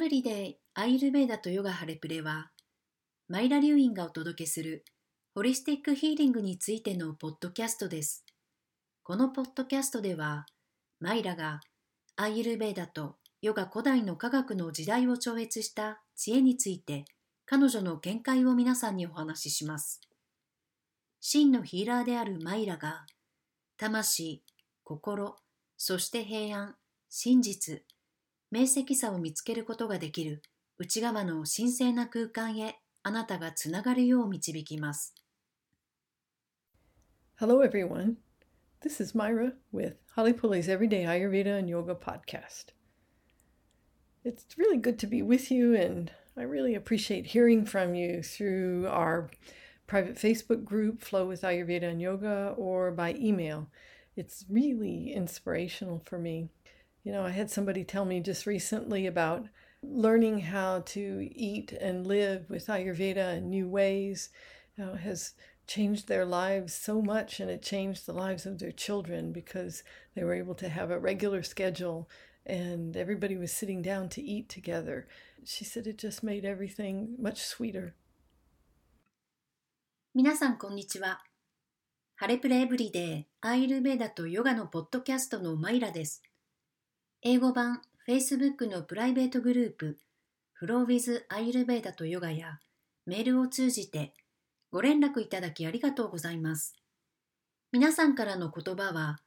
[0.00, 2.52] ブリデイアイルベーダとヨガハレプレは、
[3.28, 4.82] マイラ・リュウインがお届けする
[5.34, 8.24] ホリスティックヒーリングについてのポッドキャストです。
[9.02, 10.46] このポッドキャストでは、
[11.00, 11.60] マイラが
[12.16, 17.04] アイルベーダとヨガ古代の科学の時代を超越した知恵について、
[17.44, 20.00] 彼女の見解を皆さんにお話しします。
[21.20, 23.04] 真のヒーラーであるマイラが、
[23.76, 24.42] 魂、
[24.82, 25.36] 心、
[25.76, 26.76] そして平安、
[27.10, 27.84] 真実、
[28.51, 30.41] 明晰さを見つけることができる
[30.77, 35.13] 内側の神聖な空間へあなたがつながるよう導きます。
[37.39, 38.15] Hello everyone.
[38.81, 42.67] This is Myra with Holly Pulley's Everyday Ayurveda and Yoga podcast.
[44.23, 48.87] It's really good to be with you, and I really appreciate hearing from you through
[48.87, 49.29] our
[49.87, 53.67] private Facebook group, Flow with Ayurveda and Yoga, or by email.
[54.15, 56.49] It's really inspirational for me.
[57.03, 59.45] You know, I had somebody tell me just recently about
[59.83, 64.29] learning how to eat and live with Ayurveda in new ways
[64.77, 65.33] you know, has
[65.67, 69.83] changed their lives so much and it changed the lives of their children because
[70.15, 72.09] they were able to have a regular schedule
[72.45, 75.07] and everybody was sitting down to eat together.
[75.43, 77.93] She said it just made everything much sweeter.
[80.13, 81.19] 皆さんこんにちは。
[82.15, 86.23] ハレプレエブリデイアイルベーダとヨガのポッドキャストのマイラです。
[87.22, 89.98] 英語版 Facebook のプライベートグループ
[90.54, 92.60] フローウィズアイルベーダとヨガや
[93.04, 94.14] メールを通じて
[94.72, 96.74] ご連絡いただきありがとうございます。
[97.72, 99.18] 皆さんからの言葉は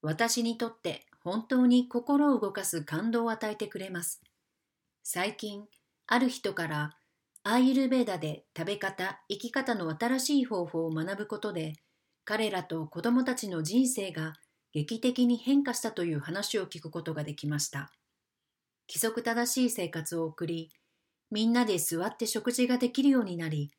[0.00, 4.22] 私にとって本当に心を動かす感動を与えてくれます。
[5.02, 5.66] 最近、
[6.06, 6.96] ある人から
[7.44, 11.74] アーユルベーダで食べ方、生き方の新しい方法を学ぶことで
[12.24, 14.32] 彼らと子供たちの人生が
[14.72, 17.92] 劇的に変化したという話を聞くことができました。
[18.88, 20.70] 規則正しい生活を送り、
[21.30, 23.70] みんなで座って食事ができるようになり、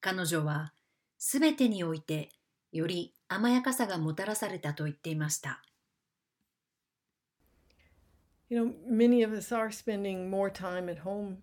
[0.00, 0.72] 彼女は
[1.18, 2.30] すべてにおいて
[2.72, 5.62] より甘やかさがもたらされたと言っていました。
[8.48, 11.38] You know, many of us are spending more time at home.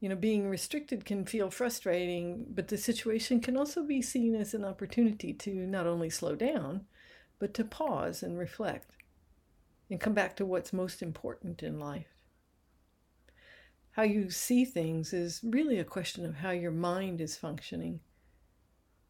[0.00, 4.54] You know, being restricted can feel frustrating, but the situation can also be seen as
[4.54, 6.82] an opportunity to not only slow down,
[7.38, 8.90] but to pause and reflect
[9.90, 12.14] and come back to what's most important in life.
[13.92, 18.00] How you see things is really a question of how your mind is functioning,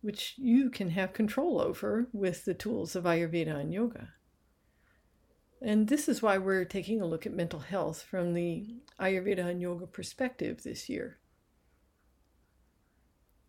[0.02, 4.10] which you can have control over with the tools of Ayurveda and yoga.
[5.62, 9.62] And this is why we're taking a look at mental health from the Ayurveda and
[9.62, 11.18] yoga perspective this year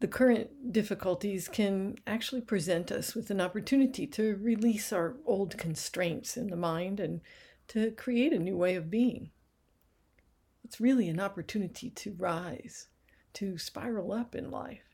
[0.00, 6.36] the current difficulties can actually present us with an opportunity to release our old constraints
[6.38, 7.20] in the mind and
[7.68, 9.30] to create a new way of being.
[10.64, 12.88] It's really an opportunity to rise,
[13.34, 14.86] to spiral up in life.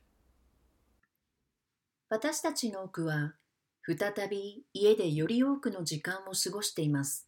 [2.09, 3.35] 私たちの多くは
[3.85, 7.27] 再び家でより多くの時間を過ごしています。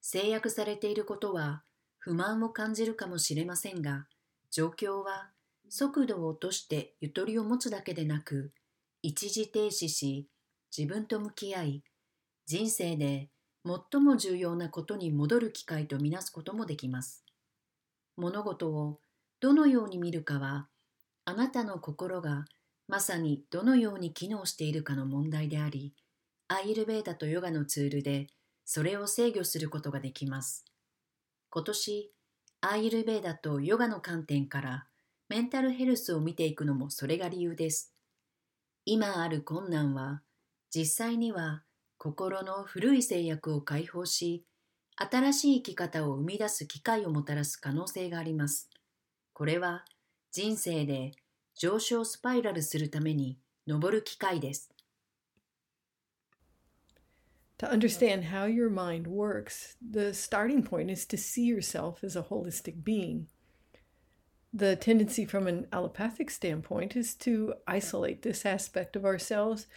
[0.00, 1.62] 制約されていることは
[1.98, 4.06] 不満を感じるかもしれませんが、
[4.50, 5.30] 状況は
[5.69, 8.51] 速度を落としてゆとりを持つだけでなく、
[9.01, 10.27] 一時停止し、
[10.75, 11.83] 自分と向き合い、
[12.45, 13.29] 人生で
[13.65, 17.23] 最も重要なことに戻る機会とみなすこともできます。
[18.17, 18.99] 物事を
[19.39, 20.67] どのように見るかは、
[21.25, 22.45] あなたの心が
[22.87, 25.93] まさにどのように機能しているかの問題であり、
[26.47, 28.27] アイルベーダとヨガのツールで
[28.65, 30.65] それを制御することができます。
[31.51, 32.11] 今年、
[32.61, 34.88] アイルベーダとヨガの観点から
[35.29, 37.93] メンタルヘルスを見ていくのもそれが理由です。
[38.83, 40.23] 今ある困難は、
[40.73, 41.63] 実際には
[41.99, 44.43] 心の古い制約を解放し、
[44.95, 48.71] 新しい生き方を生み出す機会をもたらす可能性があります。
[49.33, 49.85] これは
[50.31, 51.11] 人生で
[51.55, 53.37] 上昇スパイラルするために
[53.67, 54.71] 登る機会です。
[57.59, 62.83] To understand how your mind works, the starting point is to see yourself as a holistic
[62.83, 63.27] being.
[64.51, 69.67] The tendency from an allopathic standpoint is to isolate this aspect of ourselves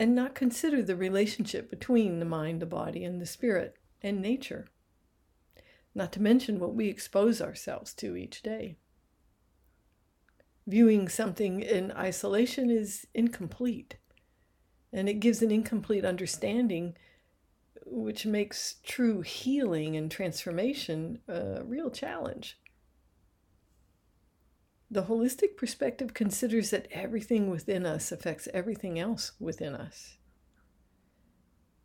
[0.00, 4.66] and not consider the relationship between the mind, the body, and the spirit and nature.
[5.94, 8.78] Not to mention what we expose ourselves to each day.
[10.66, 13.96] Viewing something in isolation is incomplete,
[14.92, 16.96] and it gives an incomplete understanding,
[17.84, 22.58] which makes true healing and transformation a real challenge.
[24.92, 30.18] The holistic perspective considers that everything within us affects everything else within us.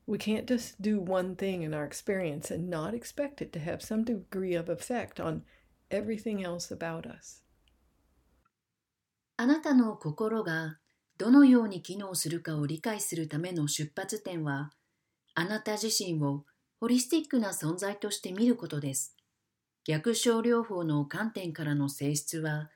[0.06, 3.82] We can't just do one thing in our experience and not expect it to have
[3.82, 5.44] some degree of effect on
[5.90, 7.44] everything else about us.
[9.38, 10.80] あなたの心が
[11.18, 14.72] どのように機能するかを理解するための出発点は、
[15.34, 16.44] あなた自身を
[16.82, 19.16] ホリスティックな存在として見ることです。
[19.86, 22.70] 逆症療法の観点からの性質は、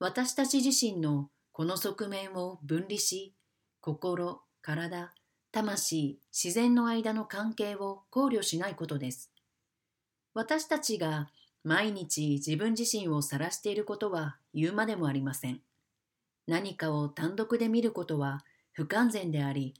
[0.00, 3.34] 私たち自身のこの側面を分離し、
[3.80, 5.12] 心、体、
[5.50, 9.32] 魂、自然の間の関係を考慮しないことです。
[10.34, 11.30] 私たちが
[11.64, 15.60] 毎日自分自身を晒していることは言うまでもありません。
[16.46, 19.74] 何かを単独で見ることは不完全であり、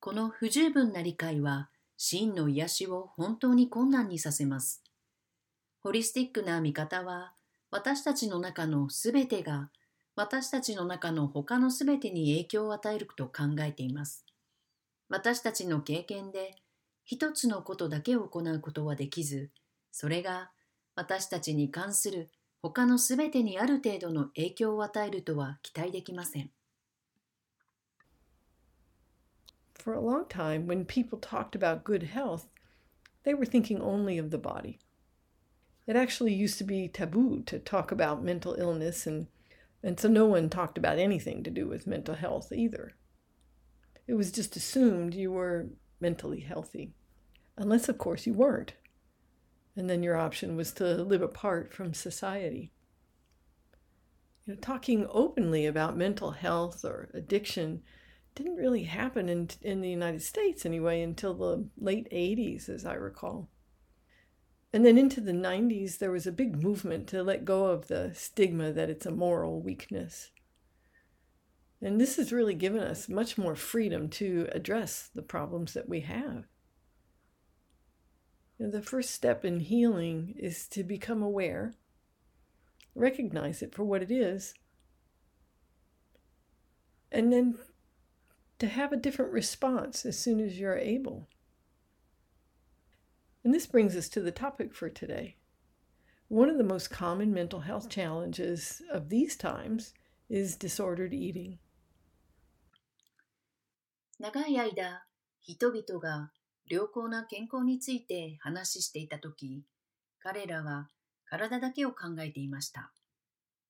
[0.00, 4.82] この不十分な理解は真の癒しを本当に困難にさせます。
[5.80, 7.34] ホリスティックな見方は
[7.70, 9.70] 私たちの中のすべてが
[10.16, 14.26] 私たちの中の他のすべてに影響を与えると考えています。
[15.08, 16.56] 私たちの経験で
[17.04, 19.50] 一つのことだけを行うことはできず、
[19.92, 20.50] それが
[20.94, 22.30] 私たちに関する
[22.62, 26.50] 他のすべてにある程度の影響を与えるとは期待できません。
[29.74, 32.48] For a long time, when people talked about good health,
[33.24, 34.78] they were thinking only of the body.
[35.90, 39.26] It actually used to be taboo to talk about mental illness, and,
[39.82, 42.92] and so no one talked about anything to do with mental health either.
[44.06, 45.70] It was just assumed you were
[46.00, 46.92] mentally healthy,
[47.56, 48.74] unless, of course, you weren't.
[49.74, 52.70] And then your option was to live apart from society.
[54.46, 57.82] You know, talking openly about mental health or addiction
[58.36, 62.94] didn't really happen in, in the United States anyway until the late 80s, as I
[62.94, 63.48] recall.
[64.72, 68.12] And then into the 90s, there was a big movement to let go of the
[68.14, 70.30] stigma that it's a moral weakness.
[71.82, 76.00] And this has really given us much more freedom to address the problems that we
[76.00, 76.44] have.
[78.60, 81.72] Know, the first step in healing is to become aware,
[82.94, 84.52] recognize it for what it is,
[87.10, 87.58] and then
[88.58, 91.26] to have a different response as soon as you're able.
[93.44, 95.36] And this brings us to the topic for today.
[96.28, 99.94] One of the most common mental health challenges of these times
[100.28, 101.58] is disordered eating.
[104.18, 105.06] 長い間、
[105.40, 106.30] 人々が
[106.66, 109.64] 良好な健康について話していたとき、
[110.22, 110.88] 彼らは
[111.24, 112.92] 体だけを考えていました。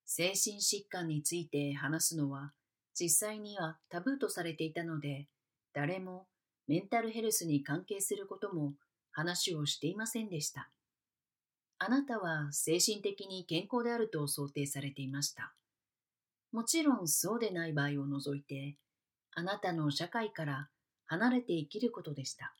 [0.05, 2.52] 精神疾患について話すのは
[2.94, 5.28] 実際にはタブーとされていたので、
[5.73, 6.26] 誰も
[6.66, 8.75] メンタルヘルスに関係することも
[9.12, 10.71] 話をしていませんでした。
[11.79, 15.55] あなたは精神的に健康であると想定されていました。
[16.53, 18.77] もちろんそうでない場合を除いて、
[19.33, 20.69] あなたの社会から
[21.07, 22.55] 離れて生きることでした。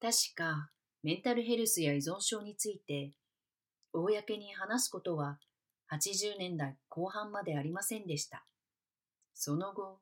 [0.00, 0.70] 確か、
[1.02, 3.12] メンタルヘルスや依存症について、
[3.92, 5.38] 公に話すことは
[5.92, 8.44] 80年代後半までありませんでした。
[9.34, 9.98] その後、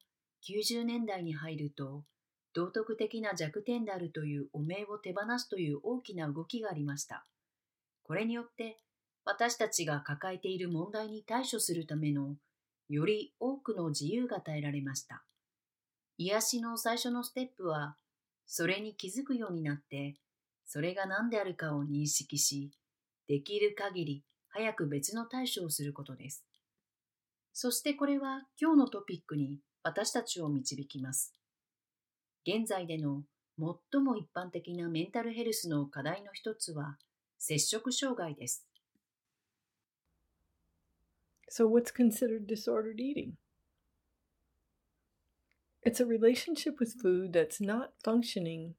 [0.48, 2.04] 90年代に入ると、
[2.54, 7.26] 道徳的な弱点であるという汚名を手放すという大きな動きがありました。
[8.02, 8.78] これによって、
[9.24, 12.36] 私たちが抱えている問題に対処するための、
[12.88, 15.24] より多くの自由が与えられました。
[16.18, 17.96] 癒しの最初のステップは、
[18.46, 20.16] それに気づくようになって、
[20.66, 22.72] それが何であるかを認識し、
[23.28, 26.44] できる限り早く別の対処をすることです。
[27.54, 31.34] そしてこれは今日のトピックに私たちを導きます。
[32.45, 33.23] 現在での
[33.59, 36.97] 最も一般的なメンタルヘルスの課題の一つは
[37.37, 38.65] 摂食障害です。
[41.49, 43.33] So, what's considered disordered eating?
[45.83, 48.75] It's a relationship with food that's not functioning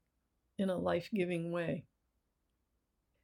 [0.59, 1.85] in a life giving way.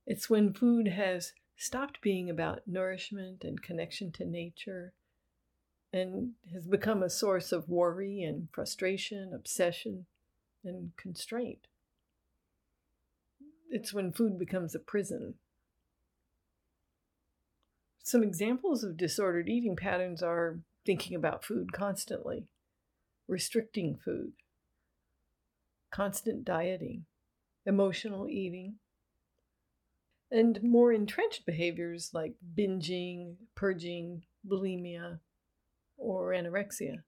[0.07, 4.93] It's when food has stopped being about nourishment and connection to nature
[5.93, 10.07] and has become a source of worry and frustration, obsession,
[10.64, 11.68] and constraint.
[13.70, 15.36] It's when food becomes a prison.
[18.04, 22.48] Some examples of disordered eating patterns are thinking about food constantly
[23.28, 24.34] restricting food,
[25.92, 27.06] constant dieting,
[27.66, 28.76] emotional eating,
[30.32, 35.20] and more entrenched behaviors like binging, purging, bulimia,
[35.98, 37.04] or anorexia.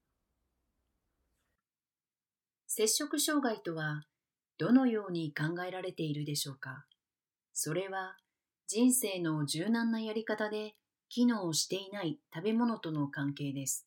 [2.74, 4.04] 摂食障害とは
[4.56, 6.86] どのように考えられているでしょうか？
[7.52, 8.16] それは
[8.66, 10.72] 人生の柔軟なやり方で
[11.10, 13.86] 機能していない食べ物との関係です。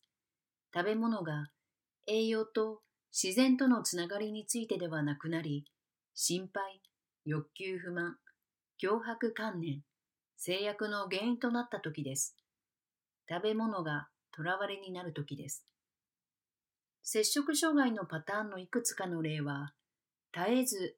[0.72, 1.48] 食べ物が
[2.06, 2.78] 栄養と
[3.12, 5.64] 自然とのつながりについてではなくなり、
[6.14, 6.80] 心配、
[7.24, 8.18] 欲求不満、
[8.80, 9.80] 脅迫観念、
[10.36, 12.36] 制約の原因となった時です。
[13.28, 15.66] 食べ物が囚われになる時です。
[17.08, 19.72] 摂食障害のパターンのいくつかの例は、
[20.34, 20.96] 絶えず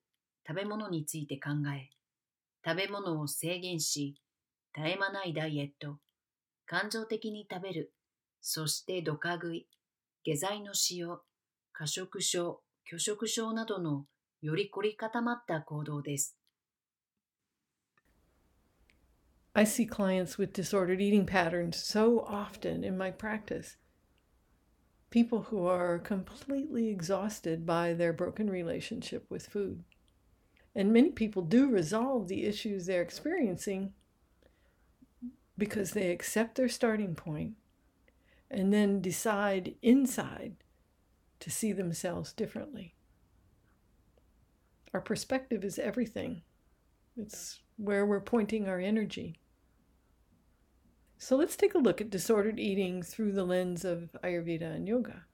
[0.49, 1.91] 食べ物について考え、
[2.65, 4.15] 食べ物を制限し、
[4.75, 5.99] 絶え間ないダイエット、
[6.65, 7.93] 感情的に食べる、
[8.41, 9.69] そしてドカ食い、
[10.25, 11.21] 下剤の使用、
[11.75, 14.07] 過食症、拒食症などの
[14.41, 16.39] より凝り固まった行動です。
[19.53, 23.77] I see clients with disordered eating patterns so often in my practice.
[25.11, 29.85] People who are completely exhausted by their broken relationship with food.
[30.75, 33.95] And many people do resolve the issues they're experiencing
[35.57, 37.55] because they accept their starting point
[38.51, 40.57] and then decide inside
[41.41, 42.95] to see themselves differently.
[44.95, 46.43] Our perspective is everything,
[47.17, 49.37] it's where we're pointing our energy.
[51.21, 55.25] So let's take a look at disordered eating through the lens of Ayurveda and yoga.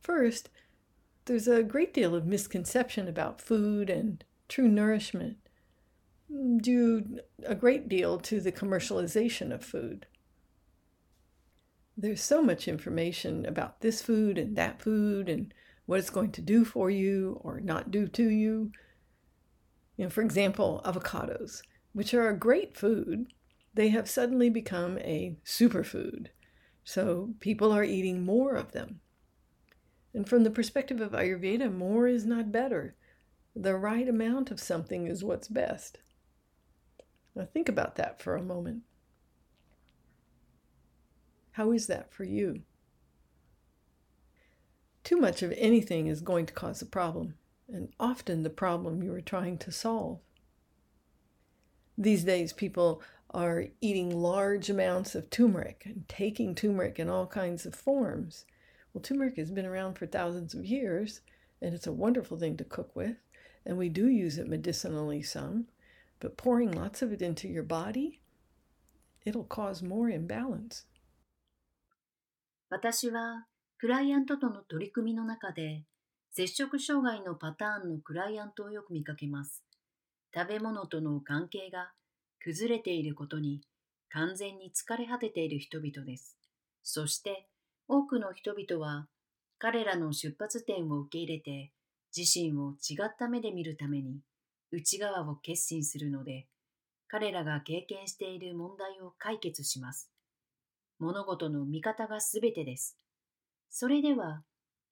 [0.00, 0.48] First,
[1.26, 5.36] there's a great deal of misconception about food and true nourishment,
[6.58, 10.06] due a great deal to the commercialization of food.
[11.98, 15.52] There's so much information about this food and that food and
[15.84, 18.72] what it's going to do for you or not do to you.
[19.96, 21.62] You know, for example, avocados
[21.96, 23.26] which are a great food,
[23.72, 26.26] they have suddenly become a superfood.
[26.84, 29.00] So people are eating more of them.
[30.12, 32.96] And from the perspective of Ayurveda, more is not better.
[33.54, 35.96] The right amount of something is what's best.
[37.34, 38.82] Now, think about that for a moment.
[41.52, 42.60] How is that for you?
[45.02, 47.36] Too much of anything is going to cause a problem,
[47.66, 50.18] and often the problem you are trying to solve.
[51.97, 57.65] These days, people are eating large amounts of turmeric and taking turmeric in all kinds
[57.65, 58.45] of forms.
[58.93, 61.21] Well, turmeric has been around for thousands of years,
[61.61, 63.17] and it's a wonderful thing to cook with,
[63.65, 65.67] and we do use it medicinally some,
[66.19, 68.19] but pouring lots of it into your body,
[69.25, 70.85] it'll cause more imbalance.
[72.69, 75.83] 私はクライアントとの取り組みの中で
[76.31, 79.61] 摂食障害のパターンのクライアントをよく見かけます。
[80.36, 81.92] 食べ物との関係が
[82.44, 83.62] 崩れていることに
[84.10, 86.36] 完全に疲れ果てている人々です。
[86.82, 87.48] そして
[87.88, 89.06] 多くの人々は
[89.58, 91.72] 彼らの出発点を受け入れて
[92.14, 94.20] 自身を違った目で見るために
[94.70, 96.46] 内側を決心するので
[97.08, 100.10] 彼らが経験している問題を解決します。
[100.98, 102.98] 物事の見方がすべてです。
[103.70, 104.42] それでは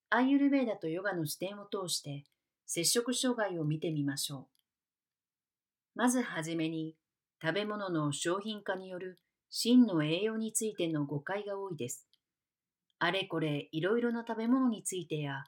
[0.08, 2.24] アイユルベーダとヨガの視点を通して
[2.64, 4.54] 摂食障害を見てみましょう。
[5.94, 6.96] まずはじめに、
[7.40, 9.20] 食べ物の商品化による
[9.50, 12.08] 真の栄養についての誤解が多いです。
[12.98, 15.44] あれこれいろいろな食べ物についてや、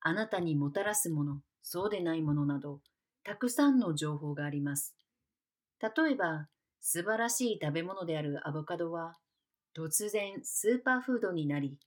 [0.00, 2.80] あなたにもたらすもの、そうでないものなど、
[3.24, 4.94] たくさんの情報があります。
[5.80, 6.48] 例えば、
[6.80, 9.16] 素晴らしい食べ物であるアボカドは、
[9.76, 11.78] 突然スーパーフードになり、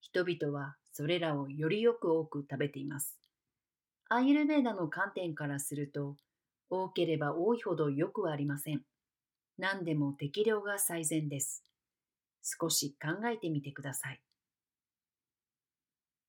[0.00, 3.18] 人々はそれらをよりよく多く食べています。
[4.08, 6.16] アイルベーダの観点からすると、
[6.70, 8.82] 多ければ多いほどよくはありません。
[9.58, 11.64] 何でも適量が最善です。
[12.42, 14.22] 少し考えてみてください。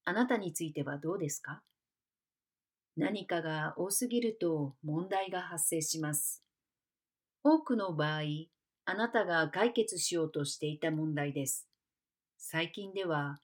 [0.03, 1.61] あなたについてはどうですか？
[2.97, 6.43] 何かが多すぎると問題が発生します。
[7.43, 8.21] 多くの場合、
[8.85, 11.69] あなたが解決しようとしていた問題です。
[12.37, 13.39] 最近では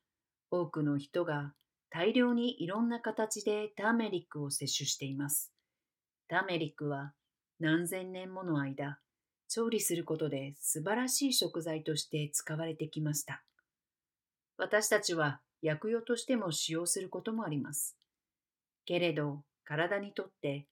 [0.52, 1.54] 多くの人が
[1.90, 5.54] 大量にいろんな形でターメリックを摂取しています。
[6.28, 7.14] ターメリックは
[7.60, 9.00] 何千年もの間、
[9.48, 13.44] 調理することで素晴らしい食材として使われてきました。
[14.58, 17.96] 私たちは薬用としても使用することもあります。
[18.86, 20.68] けれど、体にとって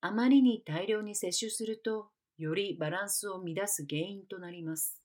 [0.00, 5.00] あまりに大量に摂取すると、よりバランスを乱す原因となります。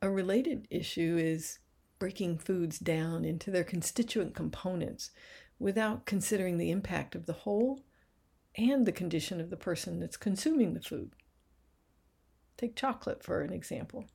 [0.00, 1.60] A related issue is
[1.98, 5.12] breaking foods down into their constituent components
[5.58, 7.82] without considering the impact of the whole
[8.56, 11.12] and the condition of the person that's consuming the food.
[12.56, 14.06] Take chocolate for an example.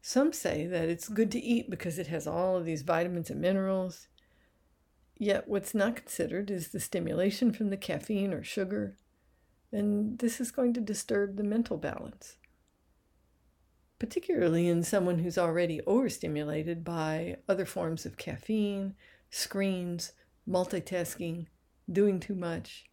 [0.00, 3.40] Some say that it's good to eat because it has all of these vitamins and
[3.40, 4.08] minerals.
[5.16, 8.96] Yet, what's not considered is the stimulation from the caffeine or sugar,
[9.70, 12.36] and this is going to disturb the mental balance,
[14.00, 18.96] particularly in someone who's already overstimulated by other forms of caffeine
[19.32, 20.12] screens,
[20.46, 21.46] multitasking,
[21.90, 22.84] doing too much,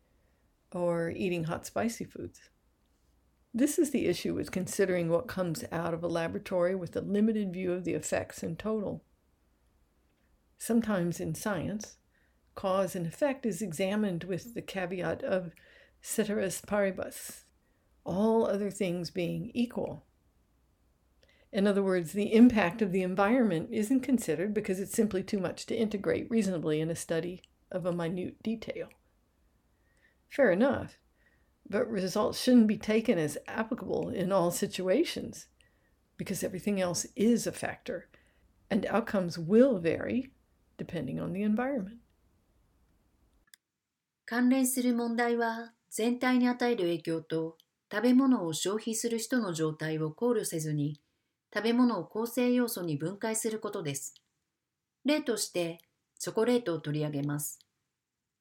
[0.71, 2.39] or eating hot, spicy foods.
[3.53, 7.51] This is the issue with considering what comes out of a laboratory with a limited
[7.51, 9.03] view of the effects in total.
[10.57, 11.97] Sometimes in science,
[12.55, 15.51] cause and effect is examined with the caveat of
[16.01, 17.43] ceteris paribus,
[18.05, 20.05] all other things being equal.
[21.52, 25.66] In other words, the impact of the environment isn't considered because it's simply too much
[25.66, 28.88] to integrate reasonably in a study of a minute detail.
[30.28, 30.98] Fair enough,
[31.68, 35.46] but results shouldn't be taken as applicable in all situations
[36.16, 38.08] because everything else is a factor
[38.68, 40.32] and outcomes will vary
[40.76, 42.00] depending on the environment.
[44.26, 47.58] 関連する問題は全体に与える影響と
[47.92, 50.98] 食べ物を消費する人の状態を考慮せずに
[51.53, 54.13] 食べ物を構成要素に分解することです。
[55.05, 55.79] 例として
[56.19, 57.59] チョコレートを取り上げます。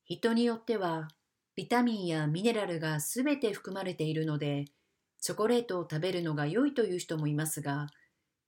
[0.04, 1.08] 人によっては
[1.54, 4.66] ビタミンやミネラルがすべて含まれているので
[5.20, 7.88] チョコレートを食べるのが良いという人もいますが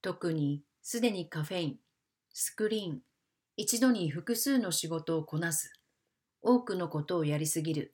[0.02, 1.76] 特にすでにカフェイン、
[2.32, 3.00] スクリーン、
[3.56, 5.72] 一度に複数の仕事をこなす、
[6.40, 7.92] 多くのことをやりすぎる、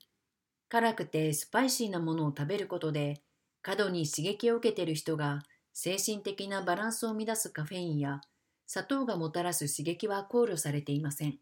[0.69, 3.21] 辛くてスパイシーなものを食べることで
[3.61, 5.39] 過度に刺激を受けている人が
[5.79, 8.21] 精神的なバランスを乱すカフェインや
[8.65, 11.37] 砂糖がもたらす刺激は考慮されていません。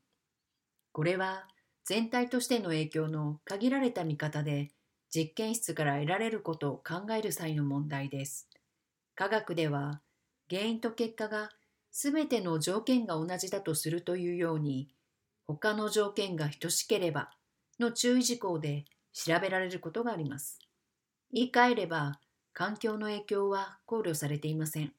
[0.91, 1.47] これは
[1.85, 4.71] 全体としての影響の限られた見方で
[5.09, 8.49] 実験室から得られることを考える際の問題です。
[9.15, 10.01] 科学では
[10.49, 11.51] 原因と結果が
[11.93, 14.89] 全ての条件が同じだとするというように
[15.47, 17.29] 他の条件が等しければ
[17.79, 20.59] の注意事項で調べられることがあります。
[21.31, 22.19] 言い換えれば
[22.55, 24.93] 環境の影響は考慮されていません。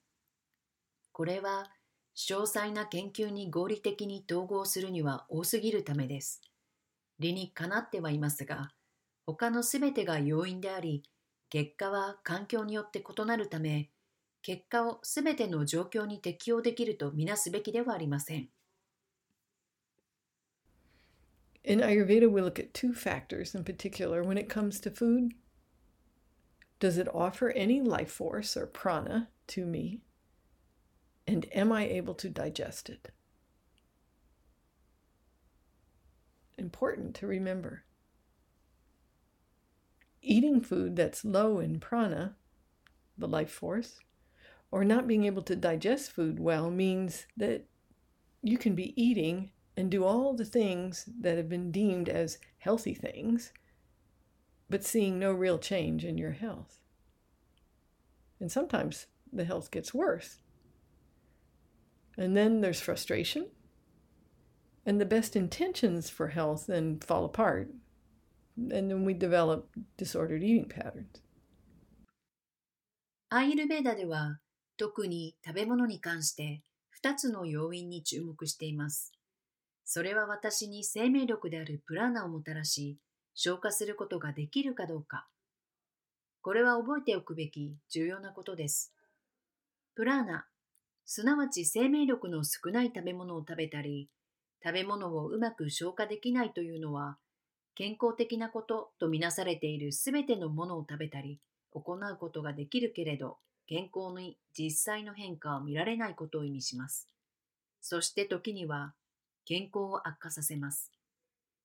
[1.10, 1.72] これは
[2.14, 6.42] 詳細な研究に合理的に統合するには多すぎるためです。
[7.18, 8.72] 理にかなってはいますが、
[9.24, 11.02] 他のすべてが要因であり、
[11.48, 13.88] 結果は環境によって異なるため、
[14.42, 18.50] 結果をすべての状況に適用できるとみなすべきではありません。
[21.64, 25.30] In Ayurveda, we look at two factors in particular when it comes to food
[26.78, 30.02] Does it offer any life force or prana to me?
[31.26, 33.10] And am I able to digest it?
[36.58, 37.84] Important to remember.
[40.22, 42.36] Eating food that's low in prana,
[43.16, 44.00] the life force,
[44.70, 47.64] or not being able to digest food well means that
[48.42, 52.94] you can be eating and do all the things that have been deemed as healthy
[52.94, 53.52] things
[54.69, 56.79] but seeing no real change in your health.
[58.39, 60.37] And sometimes the health gets worse.
[62.17, 63.47] And then there's frustration.
[64.85, 67.69] And the best intentions for health then fall apart.
[68.57, 71.21] And then we develop disordered eating patterns.
[73.33, 74.39] アイルベーダでは
[74.75, 76.63] 特に食べ物に関して
[77.01, 79.13] 2つの要因に注目しています。
[79.85, 82.97] それは私に生命力であるプラーナをもたらし、
[83.36, 85.28] 消化することができるかどうか。
[86.40, 88.94] これは覚えておくべき重要なことです。
[89.94, 90.46] プラーナ、
[91.04, 94.08] すなわち生命力の少ない食べ物を食べたり、
[94.64, 97.18] 食べ物をうまく消化できないというのは、
[97.74, 101.38] 健康的なこととみなされているすべてのものを食べたり、
[101.72, 107.06] 行うことができるけれど、健康に実際の変化を見られないことを意味します。
[107.82, 108.94] そして時には、
[109.44, 110.90] 健康を悪化させます。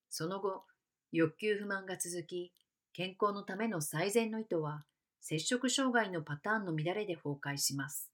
[0.10, 0.65] その後、
[1.12, 2.52] 欲求不満が続き、
[2.92, 4.85] 健康のための最善の意図は、
[5.20, 8.11] 摂食障害のパターンの乱れで崩壊します。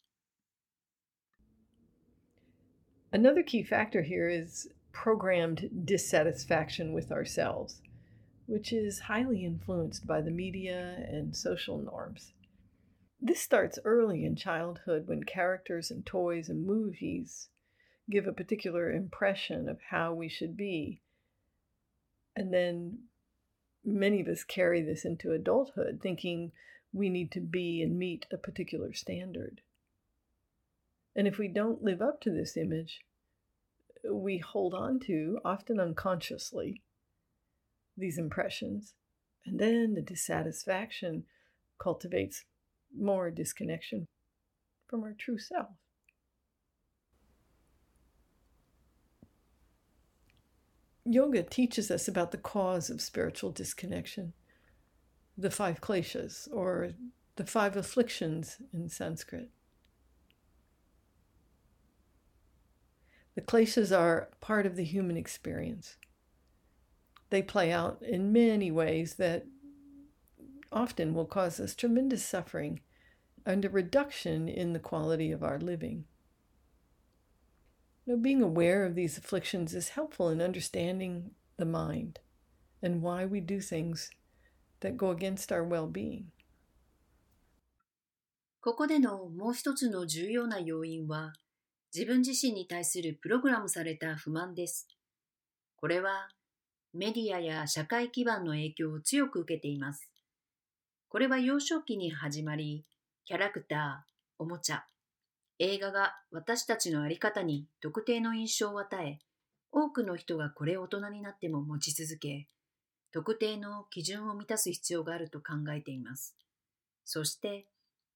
[3.13, 7.83] Another key factor here is programmed dissatisfaction with ourselves,
[8.47, 12.33] which is highly influenced by the media and social norms.
[13.21, 17.49] This starts early in childhood when characters and toys and movies
[18.11, 21.03] give a particular impression of how we should be
[22.38, 23.00] and then
[23.84, 26.52] many of us carry this into adulthood, thinking
[26.94, 29.62] we need to be and meet a particular standard.
[31.16, 33.02] And if we don't live up to this image,
[34.10, 36.84] we hold on to, often unconsciously,
[37.98, 38.94] these impressions.
[39.44, 41.24] And then the dissatisfaction
[41.80, 42.46] cultivates
[42.96, 44.08] more disconnection
[44.88, 45.70] from our true self.
[51.10, 54.34] Yoga teaches us about the cause of spiritual disconnection,
[55.38, 56.92] the five kleshas, or
[57.38, 59.50] the five afflictions in Sanskrit.
[63.36, 65.98] The kleshas are part of the human experience.
[67.30, 69.46] they play out in many ways that
[70.72, 72.80] often will cause us tremendous suffering
[73.46, 76.06] and a reduction in the quality of our living.
[78.08, 82.20] You know, being aware of these afflictions is helpful in understanding the mind
[82.82, 84.10] and why we do things
[84.80, 86.32] that go against our well being.
[88.62, 91.34] ここでのもう一つの重要な要因は、
[91.94, 94.88] 自分自身に対するプログラムされた不満です。
[95.76, 96.30] これは
[96.94, 100.10] メディアや社会基盤の影響を強く受けています。
[101.10, 102.86] これは幼少期に始まり、
[103.26, 104.86] キャラクター、おもちゃ、
[105.60, 109.20] 映画が私たちの在り方に特定の印象を与え、
[109.72, 112.48] 多くの人がこれを大人になっても持ち続け、
[113.12, 116.36] 特定の基準を満たす必要があると考えています。
[117.06, 117.66] そして、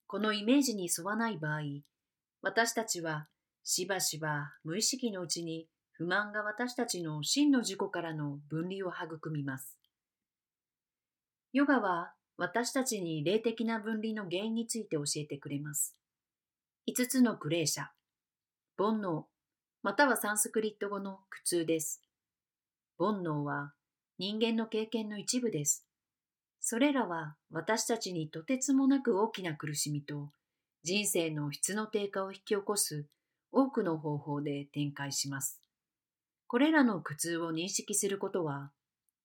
[0.05, 1.61] このイメージに沿わない場合、
[2.41, 3.27] 私たちは
[3.63, 9.79] しばしば無意識のうちに不満が私たちの真の自己からの分離を育みます。
[11.53, 15.95] ヨガは私たちに霊的な分離の原因について教えてくれます。
[16.89, 17.89] 5つのクレーシャ、
[18.75, 19.25] 煩悩、
[19.83, 22.01] またはサンスクリット語の苦痛です。
[22.97, 23.73] 煩悩は
[24.17, 25.85] 人間の経験の一部です。
[26.59, 30.31] それらは私たちにとてつもなく大きな苦しみと
[30.83, 33.05] 人生の質の低下を引き起こす
[33.51, 35.61] 多くの方法で展開します。
[36.47, 38.71] これらの苦痛を認識することは、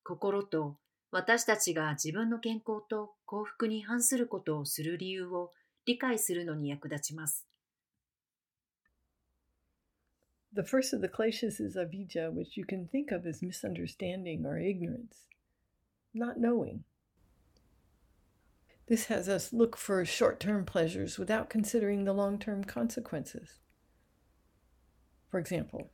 [0.05, 0.77] 心と
[1.11, 5.53] 私たちが自分の健康と幸福に反することをする理由を
[5.86, 7.48] 理解するのに役立ちます。
[10.54, 15.28] The first of the kleshas is avijja, which you can think of as misunderstanding or ignorance,
[16.14, 16.84] not knowing.
[18.88, 23.60] This has us look for short term pleasures without considering the long term consequences.
[25.30, 25.92] For example,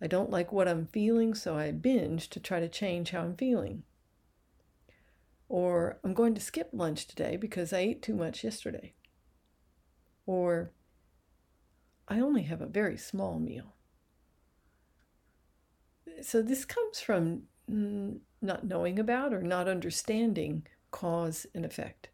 [0.00, 3.36] I don't like what I'm feeling, so I binge to try to change how I'm
[3.36, 3.82] feeling.
[5.53, 8.93] Or I'm going to skip lunch today because I ate too much yesterday.
[10.25, 10.71] Or
[12.07, 13.75] I only have a very small meal.
[16.21, 22.07] So this comes from not knowing about or not understanding cause and effect.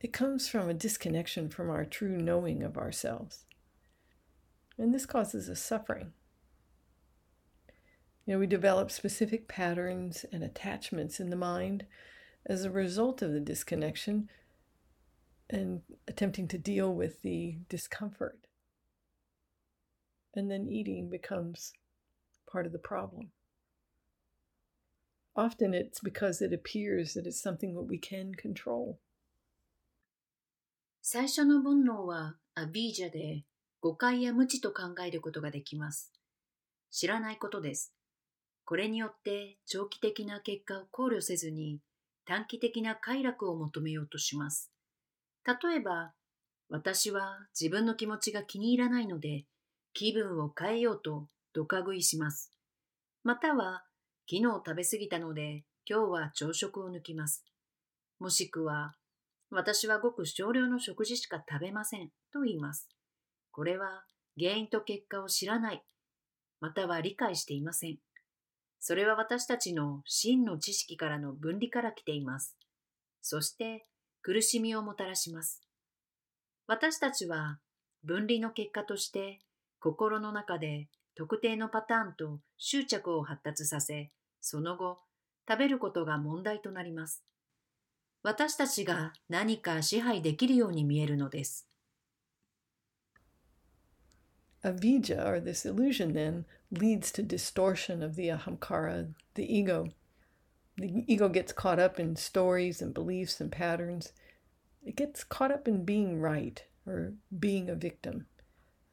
[0.00, 3.44] It comes from a disconnection from our true knowing of ourselves.
[4.78, 6.14] And this causes us suffering.
[8.25, 11.85] You know, we develop specific patterns and attachments in the mind
[12.45, 14.29] as a result of the disconnection
[15.49, 18.37] and attempting to deal with the discomfort.
[20.35, 21.71] And then eating becomes
[22.51, 23.31] part of the problem.
[25.35, 28.99] Often it's because it appears that it's something that we can control.
[31.01, 33.45] 最初の煩悩はアビージャで
[33.79, 36.11] 誤解や無知と考えることができます。
[36.91, 37.93] 知らないことです。
[38.64, 41.80] これによって長期的な結果を考慮せずに
[42.24, 44.70] 短期的な快楽を求めようとします。
[45.44, 46.12] 例えば、
[46.68, 49.44] 私は自分の気持ちが気に入らないので
[49.92, 52.52] 気分を変えようとドカ食いします。
[53.24, 53.84] または、
[54.30, 57.44] 昨日食べ過ぎたので今日は朝食を抜きます。
[58.18, 58.94] もしくは、
[59.50, 62.88] 私はごく少量の食事しか食べませんと言います。
[63.50, 64.04] これは
[64.38, 65.82] 原因と結果を知らない、
[66.60, 67.98] または理解していません。
[68.84, 72.56] それは私たちの真の知識からの分離から来ています。
[73.20, 73.86] そして
[74.22, 75.62] 苦しみをもたらします。
[76.66, 77.60] 私たちは
[78.02, 79.38] 分離の結果として
[79.78, 84.98] 心の中で特定のパターンと執着を発達させ、その後
[85.48, 87.22] 食べることが問題となります。
[88.24, 91.68] 私たちが何か支配できるように見えるのです。
[94.64, 99.88] Avijja, or this illusion, then leads to distortion of the ahamkara, the ego.
[100.76, 104.12] The ego gets caught up in stories and beliefs and patterns.
[104.84, 108.26] It gets caught up in being right or being a victim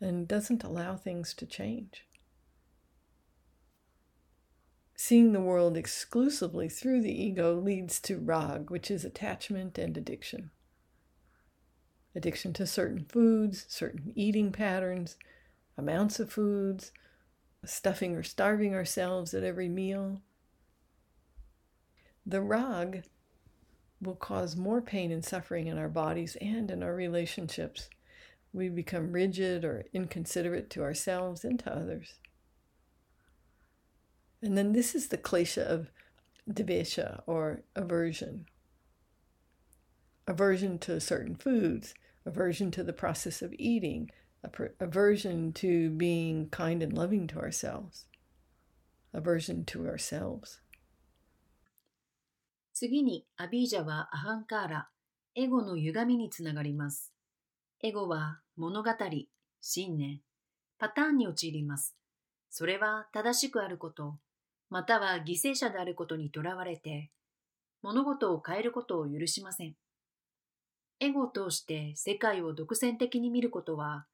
[0.02, 2.06] and doesn't allow things to change.
[4.96, 10.52] Seeing the world exclusively through the ego leads to rag, which is attachment and addiction.
[12.14, 15.16] Addiction to certain foods, certain eating patterns,
[15.80, 16.92] amounts of foods,
[17.66, 20.22] stuffing or starving ourselves at every meal.
[22.26, 23.04] The rag
[24.02, 27.90] will cause more pain and suffering in our bodies and in our relationships.
[28.54, 32.16] We become rigid or inconsiderate to ourselves and to others.
[34.42, 35.90] And then this is the klesha of
[36.50, 38.46] devesha or aversion.
[40.28, 41.94] Aversion to certain foods,
[42.26, 44.12] aversion to the process of eating,
[44.44, 48.06] aversion to being kind and loving to ourselves.
[49.14, 50.62] aversion to ourselves.
[52.74, 54.90] 次にアビージャはアハンカーラ、
[55.36, 57.14] エゴの歪みにつながります。
[57.82, 58.92] エゴは物語、
[59.62, 60.22] 信念、
[60.78, 61.98] パターンに陥ります。
[62.50, 64.18] それは正しくあること、
[64.70, 67.12] または犠牲者であることにとらわれて、
[67.82, 69.76] 物事を変えることを許しません。
[71.02, 74.06] エゴを通して世界を独占的に見ることは、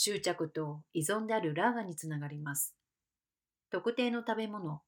[0.00, 2.76] 執着と依存であるラーガにつながります。
[3.72, 4.80] 特定の食べ物、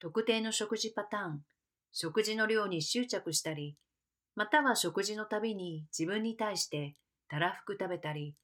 [0.00, 1.42] 特定の食事パターン、
[1.92, 3.76] 食事の量に執着したり、
[4.34, 6.96] または食事のたびに自分に対して
[7.28, 8.34] たらふく食べたり、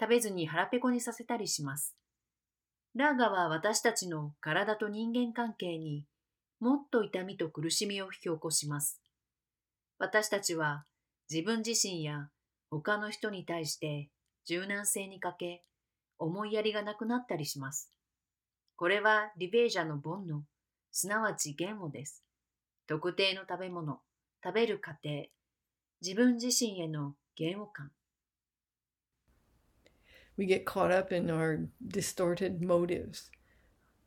[0.00, 1.94] 食べずに腹ペコにさせたりします。
[2.96, 6.04] ラーガは私たちの体と人間関係に
[6.58, 9.00] もっと痛みと苦しみを引き起こします。
[10.00, 10.84] 私たちは
[11.30, 12.28] 自分自身や
[12.70, 14.10] 他の人に対して
[14.46, 15.64] 柔軟性に欠け、
[16.18, 17.92] 思いやりがなくなったりします。
[18.76, 20.40] これはリベージャの煩悩、
[20.90, 22.24] すなわち嫌悪です。
[22.86, 24.00] 特定の食べ物、
[24.42, 25.26] 食べる過程、
[26.02, 27.92] 自分自身への嫌悪感。
[30.36, 33.30] We get caught up in our distorted motives.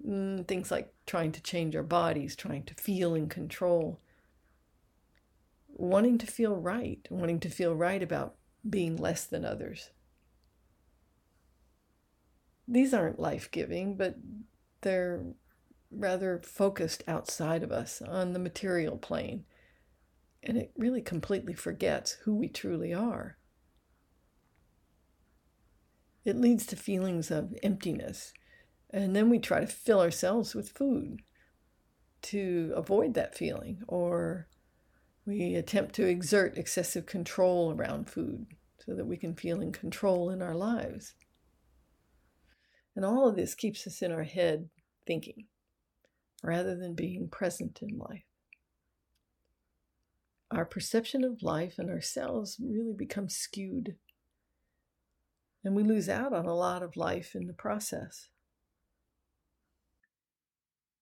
[0.04, 4.02] Mm, things like trying to change our bodies, trying to feel in control,
[5.68, 8.36] wanting to feel right, wanting to feel right about
[8.68, 9.92] being less than others.
[12.68, 14.16] These aren't life giving, but
[14.82, 15.24] they're
[15.92, 19.46] rather focused outside of us on the material plane.
[20.42, 23.38] And it really completely forgets who we truly are.
[26.26, 28.34] It leads to feelings of emptiness.
[28.90, 31.22] And then we try to fill ourselves with food
[32.24, 34.48] to avoid that feeling, or
[35.26, 38.48] we attempt to exert excessive control around food
[38.86, 41.16] so that we can feel in control in our lives.
[42.97, 44.69] And all of this keeps us in our head
[45.07, 45.47] thinking
[46.43, 48.25] rather than being present in life.
[50.51, 53.97] Our perception of life and ourselves really becomes skewed,
[55.63, 58.31] and we lose out on a lot of life in the process.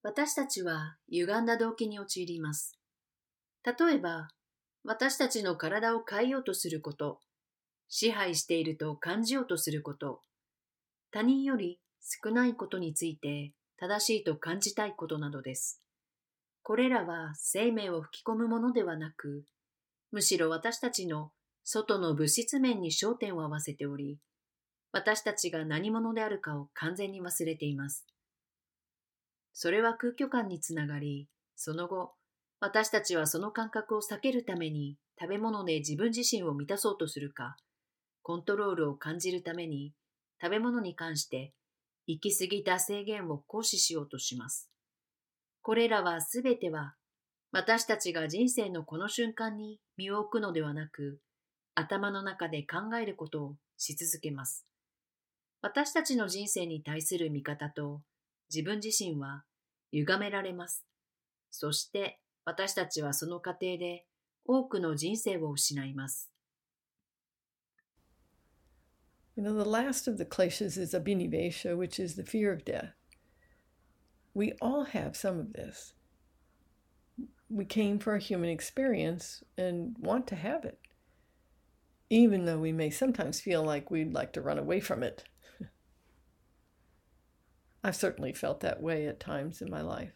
[0.02, 2.78] 私たちは歪んだ動機に陥ります。
[3.64, 4.28] 例えば、
[4.84, 7.20] 私たちの体を変えようとすること、
[7.88, 10.22] 支配していると感じようとすること、
[11.11, 15.81] 他人より少ないことについて正しいと感じたいことなどです。
[16.63, 19.43] これらは生命を吹き込むものではなく、
[20.11, 21.31] むしろ私たちの
[21.63, 24.19] 外の物質面に焦点を合わせており、
[24.91, 28.05] 私たちが何者であるかを完全に忘れています。
[29.53, 32.13] それは空虚感につながり、その後、
[32.59, 37.57] 私たちはその感覚を避けるために食べ物で自分自身を満たそうとするか、
[38.21, 39.93] コントロールを感じるために
[40.41, 41.53] 食べ物に関して
[42.07, 44.69] 行き過ぎた制限を行使しようとします。
[45.61, 46.95] これらはすべては
[47.51, 51.19] 私たちが人生のこの瞬間に身を置くのではなく、
[51.75, 54.65] 頭の中で考えることをし続けます。
[55.61, 58.01] 私たちの人生に対する見方と
[58.53, 59.43] 自分自身は
[59.91, 60.85] 歪められます。
[61.51, 64.05] そして私たちはその過程で
[64.45, 66.30] 多くの人生を失います。
[69.41, 72.93] You know, the last of the kleshas is abhinivesha, which is the fear of death.
[74.35, 75.93] We all have some of this.
[77.49, 80.77] We came for a human experience and want to have it,
[82.11, 85.23] even though we may sometimes feel like we'd like to run away from it.
[87.83, 90.13] I've certainly felt that way at times in my life.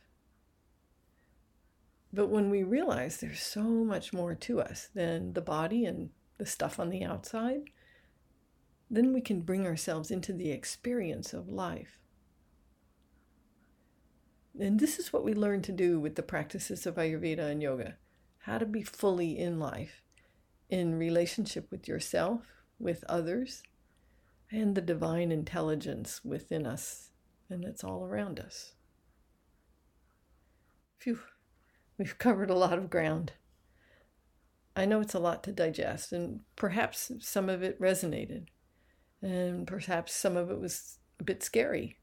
[2.13, 6.45] But when we realize there's so much more to us than the body and the
[6.45, 7.71] stuff on the outside,
[8.89, 11.99] then we can bring ourselves into the experience of life.
[14.59, 17.97] And this is what we learn to do with the practices of Ayurveda and yoga
[18.39, 20.03] how to be fully in life,
[20.69, 22.41] in relationship with yourself,
[22.77, 23.63] with others,
[24.51, 27.09] and the divine intelligence within us
[27.49, 28.73] and that's all around us.
[30.99, 31.19] Phew,
[31.97, 33.33] we've covered a lot of ground.
[34.75, 38.47] I know it's a lot to digest, and perhaps some of it resonated,
[39.25, 41.97] and perhaps some of it was a bit scary.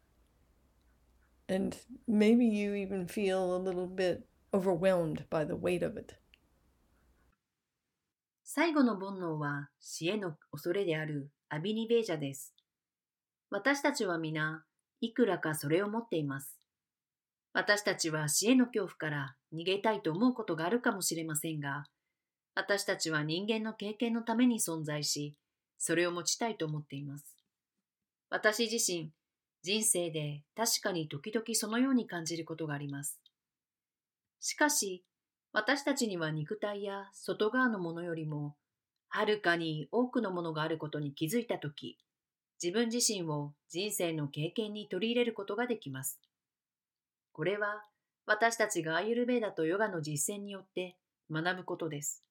[1.49, 1.77] And
[2.09, 6.19] maybe you even feel a little bit overwhelmed by the weight of it.
[8.45, 12.55] 最後の煩悩は死への恐れであるアビニベージャです。
[13.51, 14.65] 私たちは皆
[15.01, 16.59] いくらかそれを持っています。
[17.55, 21.85] 私たちは死への恐怖から逃げたいと思うことがあるかもしれませんが、
[22.55, 25.37] 私たちは人間の経験のために存在し、
[25.85, 27.37] それを持ちたいと思っています。
[28.31, 29.11] 私自身、
[29.65, 33.21] 人生で確かに時々そのように感じることがあります。
[34.39, 35.05] しかし、
[35.53, 38.55] 私たちには肉体や外側のものよりも、
[39.09, 41.99] はるかに多くのものがあることに気づいたとき、
[42.63, 46.21] 自分自身を人生の経験に取り入れることができます。
[47.33, 47.83] これは
[48.25, 50.97] 私たちがアイユルベーダとヨガの実践によって
[51.29, 52.23] 学ぶことです。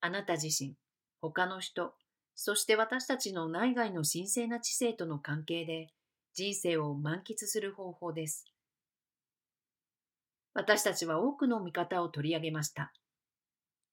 [0.00, 0.76] あなた自身、
[1.20, 1.92] 他の人、
[2.40, 5.88] そして私たちの内外の神聖な知性との関係で
[6.34, 8.44] 人生を満喫する方法です。
[10.54, 12.92] 私たちは多くの見方を取り上げました。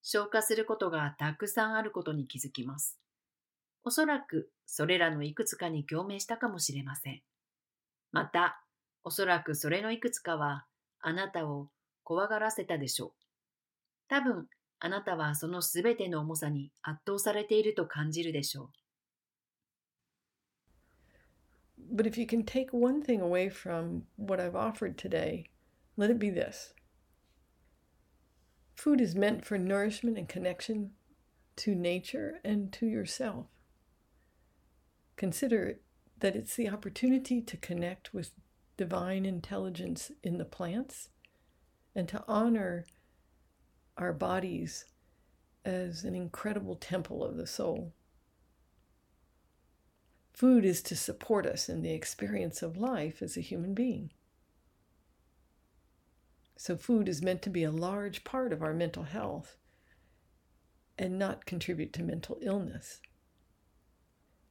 [0.04, 3.00] 消化することがたくさんあることに気づきます。
[3.84, 7.22] おそらくそれらのいくつかに共鳴したかもしれません。
[8.12, 8.64] また、
[9.04, 10.68] おそらくそれのいくつかは
[11.00, 11.70] あなたを
[12.04, 13.12] 怖がらせたでしょう。
[14.08, 14.48] 多分、
[14.85, 18.71] あなたはそのすべての重さに圧倒されていると感じるでしょう。
[21.93, 25.47] But if you can take one thing away from what I've offered today,
[25.97, 26.73] let it be this
[28.75, 30.93] Food is meant for nourishment and connection
[31.57, 33.47] to nature and to yourself.
[35.17, 35.81] Consider
[36.21, 38.33] that it's the opportunity to connect with
[38.79, 41.11] divine intelligence in the plants
[41.95, 42.87] and to honor
[43.98, 44.86] our bodies
[45.64, 47.94] as an incredible temple of the soul.
[50.34, 54.12] Food is to support us in the experience of life as a human being.
[56.58, 59.58] So, food is meant to be a large part of our mental health
[60.98, 63.02] and not contribute to mental illness.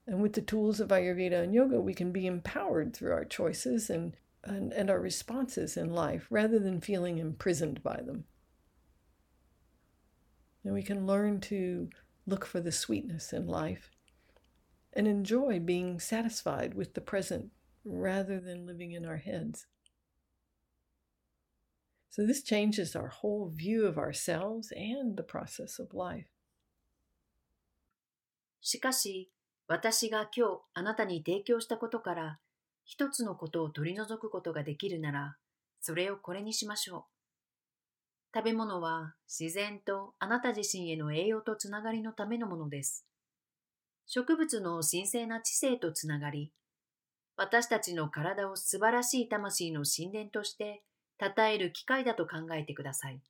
[0.07, 3.89] And with the tools of Ayurveda and yoga, we can be empowered through our choices
[3.89, 8.25] and, and, and our responses in life rather than feeling imprisoned by them.
[10.64, 11.90] And we can learn to
[12.26, 13.92] look for the sweetness in life
[14.94, 17.52] and enjoy being satisfied with the present
[17.86, 19.68] rather than living in our heads.
[22.10, 26.28] So, this changes our whole view of ourselves and the process of life.
[28.62, 29.32] しかし、
[29.68, 32.40] 私が今日あなたに提供したことから
[32.84, 35.38] 一つのことを取り除くことができるなら、
[35.80, 37.13] それをこれにしましょう。
[38.37, 43.07] 食べ物は自然とあなた自身への栄養とつながりのためのものです。
[44.07, 46.51] 植物の神聖な知性とつながり、
[47.37, 50.83] 私たちの体を素晴らしい魂の神殿として
[51.21, 53.21] 称える機会だと考えてください。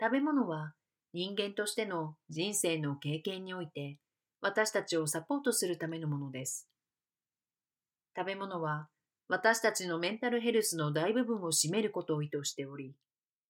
[0.00, 0.72] 食べ物は
[1.12, 3.98] 人間としての人生の経験において
[4.40, 6.66] 私たちをサポートするためのものです。
[8.16, 8.88] 食べ物は
[9.28, 12.94] 私たちのメンタルヘルスの大部分を占めることを意図しており、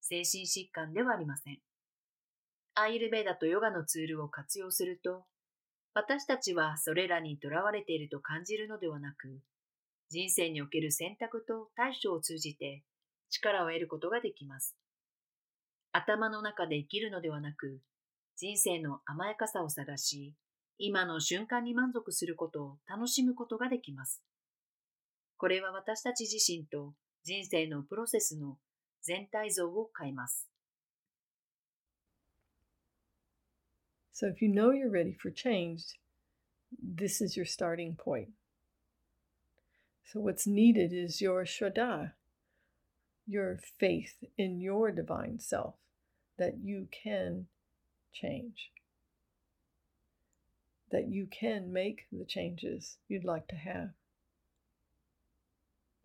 [0.00, 1.58] 精神疾患ではありません。
[2.74, 5.24] アイルベーダとヨガのツールを活用すると、
[5.92, 9.40] 私たちはそれらにとらわれていると感じるのではなく、
[10.08, 12.82] 人生における選択と対処を通じて
[13.28, 14.76] 力を得ることができます。
[15.92, 17.80] 頭の中で生きるのではなく、
[18.36, 20.34] 人生の甘やかさを探し、
[20.78, 24.22] 今の瞬間に満足することを楽しむことができます。
[25.36, 28.56] これは私たち自身と人生のプロセスの
[29.01, 30.49] 全体像を変えます。
[34.13, 35.99] So if you know you're ready for change,
[36.81, 38.29] this is your starting point.
[40.05, 42.13] So what's needed is your shraddha,
[43.27, 45.75] your faith in your divine self
[46.37, 47.47] that you can
[48.13, 48.71] change,
[50.91, 53.89] that you can make the changes you'd like to have.